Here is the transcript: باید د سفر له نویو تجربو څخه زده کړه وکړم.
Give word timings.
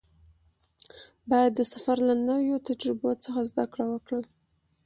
باید 1.29 1.51
د 1.55 1.61
سفر 1.73 1.97
له 2.07 2.15
نویو 2.29 2.57
تجربو 2.67 3.09
څخه 3.23 3.39
زده 3.51 3.65
کړه 3.73 3.85
وکړم. 3.93 4.23